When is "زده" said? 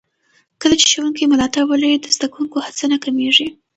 2.15-2.27